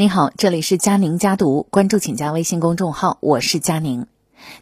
[0.00, 4.06] 你好，这里是佳宁家读，关注请加微信公众号，我是佳宁。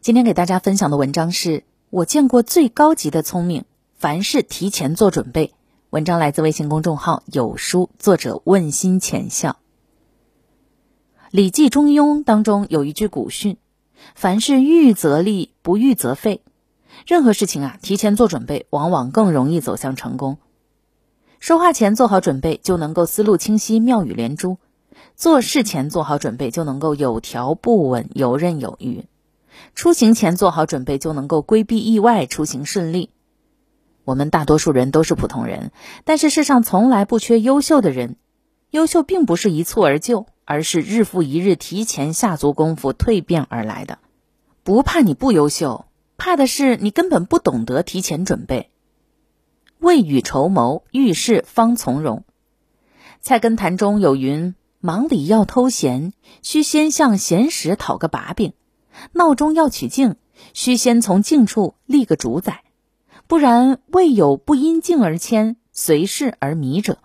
[0.00, 3.64] 今天给大家分享的文章是我见过最高级的聪明，
[3.96, 5.54] 凡事提前做准备。
[5.90, 9.50] 文章来自微信公众号有书，作者问心浅笑。
[11.30, 13.58] 《礼记中庸》当中有一句古训
[14.16, 16.42] ：“凡事预则立，不预则废。”
[17.06, 20.38] 任何事情啊，提前做准备，往往更容易走向成功。
[21.38, 24.58] 说话前做好准备，就能够思路清晰，妙语连珠。
[25.18, 29.06] 做事前做好准备，就能够有条不紊、游刃有余；
[29.74, 33.10] 出行前做好准备，就能够规避意外、出行顺利。
[34.04, 35.72] 我们大多数人都是普通人，
[36.04, 38.14] 但是世上从来不缺优秀的人。
[38.70, 43.98] 优秀并不是一蹴而就，而是日复一日提前下足功夫蜕变而来的。
[44.62, 48.70] 不怕你不优秀，怕的是你根本不懂得提前准备。
[49.80, 52.22] 未雨绸缪，遇事方从容。
[53.20, 54.54] 菜根谭中有云。
[54.80, 58.52] 忙里要偷闲，须先向闲时讨个把柄；
[59.12, 60.14] 闹中要取静，
[60.54, 62.62] 须先从静处立个主宰。
[63.26, 66.98] 不然，未有不因静而迁，随事而迷者。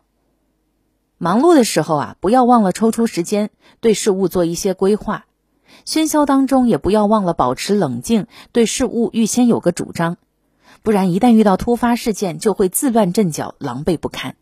[1.17, 5.23] 忙碌的时候啊，不要忘了抽出时间对事物做一些规划；
[5.83, 10.17] 喧嚣当中，也不要忘了保持冷静，对事物预先有个主张。
[10.83, 14.35] 不然，一旦遇到突发事件，就会自乱阵脚，狼狈不堪。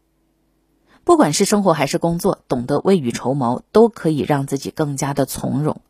[1.11, 5.81] 不管是生活还是工作，懂得未雨绸缪，都可以让自己更加的从容。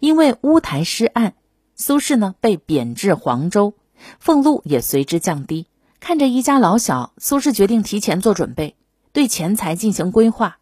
[0.00, 1.34] 因为乌台诗案，
[1.74, 3.74] 苏轼呢被贬至黄州，
[4.18, 5.66] 俸禄也随之降低。
[6.00, 8.74] 看着一家老小，苏轼决定提前做准备，
[9.12, 10.56] 对钱财进行规划。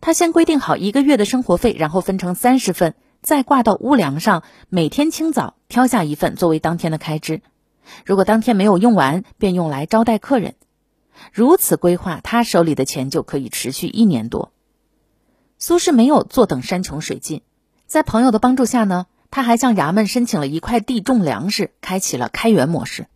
[0.00, 7.42] 他先规定好一个月的生活费，然后分成三十份，再挂到屋梁上，每天清早挑下一份作为当天的开支。
[8.04, 10.56] 如果当天没有用完，便用来招待客人。
[11.32, 14.52] 如此规划，他手里的钱就可以持续一年多。
[15.58, 17.42] 苏轼没有坐等山穷水尽，
[17.86, 23.06] 在朋友的帮助下呢，他还向衙门申请了一块地种粮食，开启了开源模式。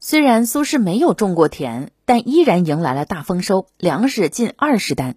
[0.00, 5.14] 虽然苏轼没有种过田，但依然迎来了大丰收，粮食近二十担。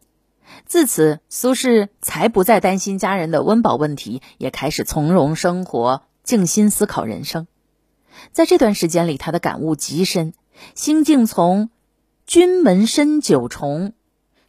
[0.67, 7.47] 自此，苏轼才不再担心家人的温饱问题，也开始从容生活，静心思考人生。
[8.31, 10.33] 在这段时间里，他的感悟极深，
[10.75, 11.71] 心境从。
[12.27, 13.93] 君门深九重，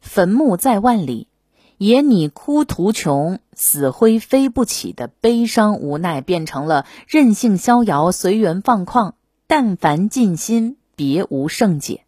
[0.01, 1.29] 坟墓在万里，
[1.77, 9.13] 野拟枯途穷，死灰飞不起的悲伤无奈，变成了任性逍遥、随缘放旷。
[9.47, 12.05] 但凡尽心，别无胜解。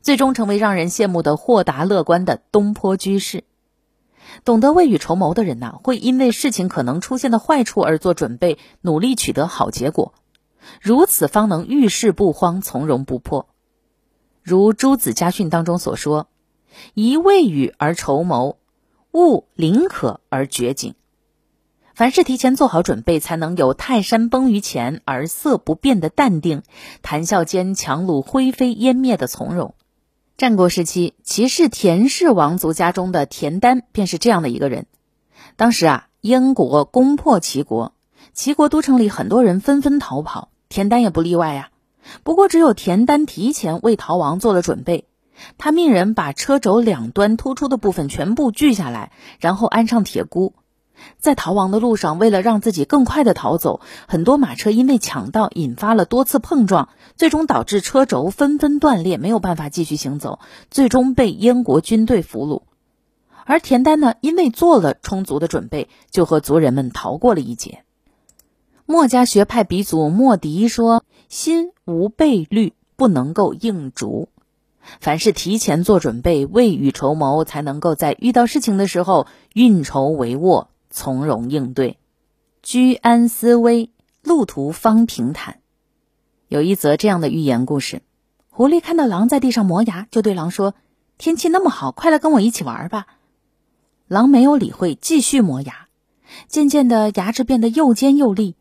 [0.00, 3.44] 最终成为让人羡慕的豁达乐观的东坡居士。
[4.42, 10.14] 懂得未雨绸缪的人呐，会因为事情可能出现的坏处而做准备，努力取得好结果。
[10.80, 13.48] 如此方能遇事不慌，从容不迫。
[14.44, 16.28] 如《朱子家训》当中所说
[16.92, 18.58] ：“宜未雨而绸缪，
[19.10, 20.94] 勿临渴而绝井。”
[21.96, 26.62] 凡事提前做好准备，才能有泰山崩于前而色不变的淡定，
[27.00, 29.74] 谈笑间樯橹灰飞烟灭的从容。
[30.36, 34.84] 战国时期，齐氏田氏王族家中的田丹便是这样的一个人。
[35.56, 37.94] 当时啊，燕国攻破齐国，
[38.34, 41.70] 齐国都城里很多人纷纷逃跑，田丹也不例外呀。
[42.22, 45.06] 不过，只有田丹提前为逃亡做了准备。
[45.58, 49.10] 他命人把车轴两端突出的部分全部锯下来，
[49.40, 50.54] 然后安上铁箍。
[51.18, 60.38] 在逃亡的路上，为了让自己更快的逃走，很多马车因为抢道引发了多次碰撞，最终导致车轴纷纷断裂，没有办法继续行走，
[60.70, 62.62] 最终被燕国军队俘虏。
[63.44, 67.84] 而田丹呢，因为做了充足的准备，就和族人们逃过了一劫。
[68.86, 74.28] 墨家学派鼻祖墨翟说：“心无备虑，不能够应逐。
[75.00, 81.98] 凡是提前做准备，未雨绸缪，才能够在遇到事情的时候运筹帷幄，从容应对。
[82.62, 83.90] 居安思危，
[84.22, 85.60] 路途方平坦。”
[86.48, 88.02] 有一则这样的寓言故事：
[88.50, 90.74] 狐狸看到狼在地上磨牙，就对狼说
[91.16, 93.06] ：“天气那么好，快来跟我一起玩吧。”
[94.08, 95.88] 狼没有理会，继续磨牙。
[96.48, 98.56] 渐渐的，牙齿变得又尖又利。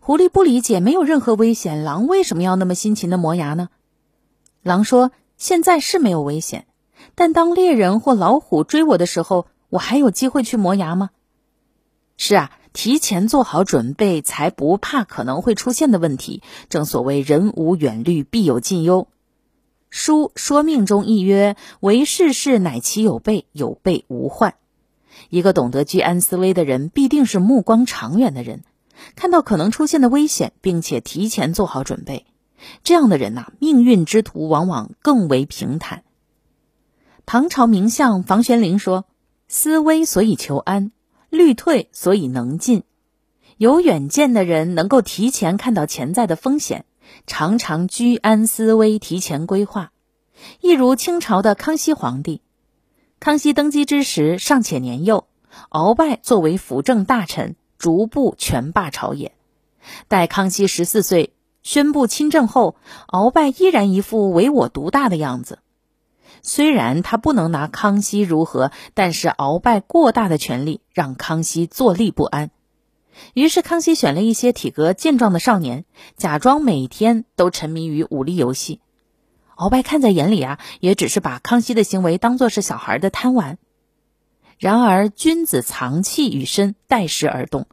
[0.00, 3.68] 狐狸不理解，没有任何危险，狼为什么要那么辛勤的磨牙呢？
[4.62, 6.66] 狼说：“现在是没有危险，
[7.14, 11.10] 但当猎人或老虎追我的时候，我还有机会去磨牙吗？”
[12.16, 16.42] 是啊，提前做好准备，才不怕可能会出现的问题。
[16.68, 19.08] 正所谓“人无远虑，必有近忧”。
[19.90, 24.54] 书说命中亦曰：“为世事乃其有备，有备无患。”
[25.30, 28.62] 一个懂得居安思危的人，必定是目光长远的人。
[29.14, 32.26] 看到可能出现的危险，并且提前做好准备，
[32.82, 36.04] 这样的人呐，命运之途往往更为平坦。
[37.24, 39.04] 唐朝名相房玄龄说
[39.48, 40.92] ：“思危所以求安，
[41.28, 42.84] 虑退所以能进。
[43.56, 46.84] 有远见的人能够提前看到潜在的风险，
[47.26, 49.92] 常常居安思危，提前规划。
[50.60, 52.42] 一如清朝的康熙皇帝，
[53.18, 55.26] 康熙登基之时尚且年幼，
[55.70, 59.32] 鳌拜作为辅政大臣，逐步权霸朝野。
[60.08, 61.32] 待康熙十四岁
[61.62, 62.76] 宣布亲政后，
[63.08, 65.58] 鳌拜依然一副唯我独大的样子。
[66.42, 72.50] 虽然他不能拿康熙如何，但是鳌拜过大的权力让康熙坐立不安。
[73.32, 75.84] 于是，康熙选了一些体格健壮的少年，
[76.16, 78.80] 假装每天都沉迷于武力游戏。
[79.56, 83.58] 鳌拜看在眼里啊，也只是把康熙的行为当作是小孩的贪玩。
[84.58, 87.66] 然而，君子藏器于身，待时而动。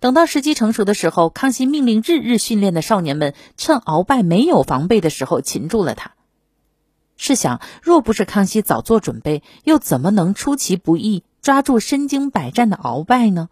[0.00, 6.12] 等到时机成熟的时候，康熙命令日日训练的少年们，趁鳌拜没有防备的时候擒住了他。
[7.16, 13.48] 试想，若不是康熙早做准备，又怎么能出其不意抓住身经百战的鳌拜呢？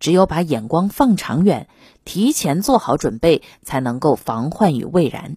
[0.00, 1.68] 只有把眼光放长远，
[2.04, 5.36] 提前做好准备，才能够防患于未然。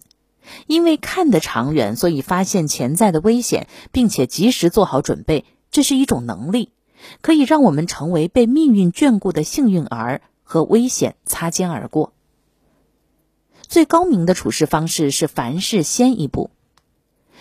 [0.68, 6.72] 因为看得长远，所以发现潜在的危险，并且及时做好准备，这是一种能力，
[7.20, 12.14] 可以让我们成为被命运眷顾的幸运儿，和危险擦肩而过。
[13.62, 16.52] 最高明的处事方式是凡事先一步。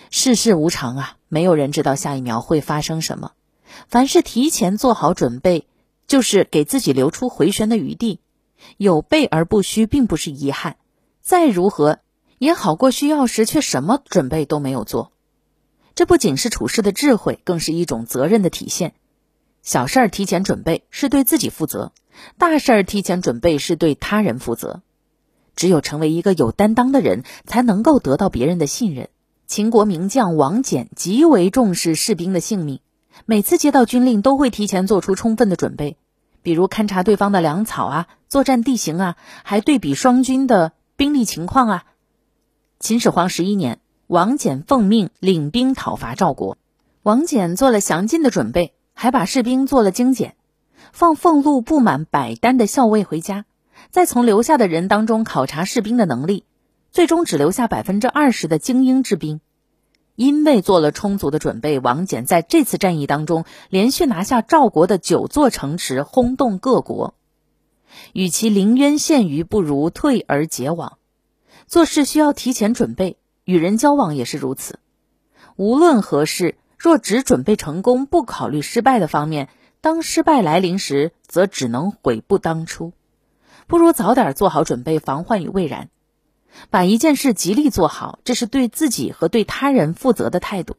[0.09, 3.31] 世事无常啊，没有人知道下一秒会发生什么，
[3.87, 5.65] 凡事提前做好准备。
[6.05, 8.19] 就是给自己留出回旋的余地，
[8.75, 10.75] 有备而不虚，并不是遗憾。
[11.21, 11.99] 再如何，
[12.39, 15.12] 也好过需要时却什么准备都没有做。
[15.95, 18.93] 这不仅是处事的智慧，更是一种责任的体现。
[19.61, 21.91] 小事儿提前准备是对自己负责，
[22.37, 24.81] 大事儿提前准备是对他人负责。
[25.55, 29.09] 只有成为一个有担当的人，才能够得到别人的信任。
[29.45, 32.79] 秦国名将王翦极为重视士兵的性命。
[33.25, 35.97] 每次接到军令，都会提前做出充分的准备，
[36.41, 41.85] 比如勘察对方的粮草啊、作战地形啊，还对比双军的兵力情况啊。
[42.79, 46.57] 秦始皇十一年，王翦奉命领兵讨伐赵国。
[47.03, 50.35] 王翦做了详尽的准备，还把士兵做了精简，
[50.91, 53.45] 放俸禄不满百单的校尉回家，
[53.91, 56.45] 再从留下的人当中考察士兵的能力，
[56.91, 59.39] 最终只留下百分之二十的精英之兵。
[60.15, 67.15] 因为做了充足的准备，王翦在这次战役当中连续拿下赵国的九座城池，轰动各国。
[68.11, 70.99] 与其临渊羡鱼，不如退而结网。
[71.67, 74.79] 做事需要提前准备，与人交往也是如此。
[75.55, 79.49] 无论何事，若只准备成功，不考虑失败的方面，
[79.81, 82.93] 当失败来临时，则只能悔不当初。
[83.67, 85.89] 不如早点做好准备，防患于未然。
[86.69, 90.77] 把一件事极力做好，这是对自己和对他人负责的态度。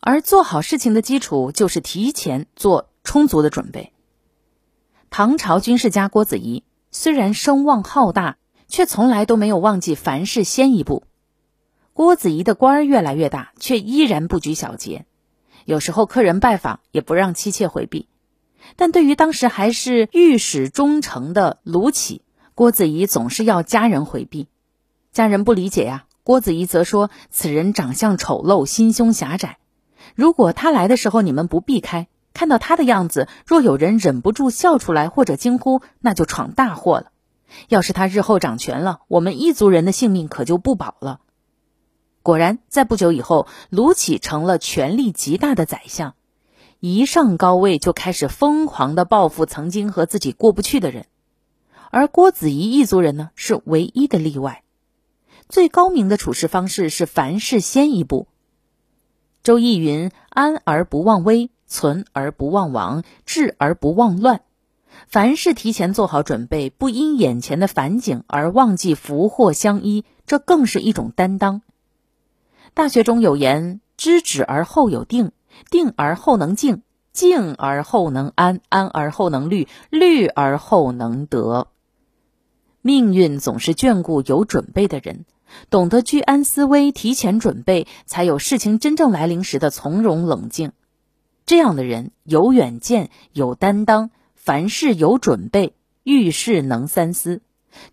[0.00, 3.92] 而做好事情的基础，就是提前做充足的准备。
[5.10, 11.02] 唐朝军事家郭子仪虽然声望浩大，却从来都没有忘记凡事先一步。
[11.92, 15.04] 郭子仪的官儿越来越大，却依然不拘小节。
[15.64, 18.08] 有时候客人拜访，也不让妻妾回避。
[18.76, 22.20] 但对于当时还是御史中丞的卢杞，
[22.54, 24.46] 郭子仪总是要家人回避。
[25.12, 29.58] 家人不理解呀，郭子仪则说：“此人长相丑陋，心胸狭窄。
[30.14, 37.10] 如果他来的时候你们不避开，看到他的样子，若有人忍不住笑出来或者惊呼，那就闯大祸了。
[37.68, 41.20] 要是他日后掌权了，我们一族人的性命可就不保了。”
[42.30, 46.14] 果然，在不久以后，卢杞成了权力极大的宰相，
[46.78, 51.06] 一上高位就开始疯狂的报复曾经和自己过不去的人，
[51.90, 54.62] 而郭子仪一族人呢，是唯一的例外。
[55.48, 58.28] 最高明的处事方式是凡事先一步。
[59.42, 64.42] 周易云：“安而不忘危，存而不忘亡，治而不忘乱。”
[65.08, 71.62] 凡事提前做好准备，不因眼前的反景而忘记福祸相依，这更是一种担当。
[72.74, 75.32] 大学中有言：“知止而后有定，
[75.70, 81.68] 定而后能静，静而后能安，安而后能虑，虑而后能得。”
[82.82, 85.24] 命运总是眷顾有准备的人。
[85.68, 90.70] 懂得居安思危，提前准备，才有事情真正来临时的从容冷静。
[91.44, 95.74] 这样的人有远见、有担当，凡事有准备，
[96.04, 97.42] 遇事能三思。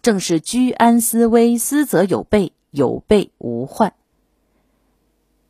[0.04, 3.96] 正是居安思危，思则有备，有备无患。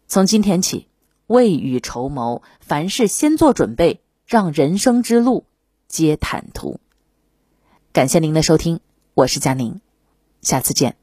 [0.09, 0.87] 从今天起，
[1.27, 5.43] 未雨绸缪，凡事先做准备，让人生之路
[5.89, 6.79] 皆坦途。
[7.91, 8.79] 感谢您的收听，
[9.13, 9.81] 我是佳宁，
[10.41, 10.95] 下次见。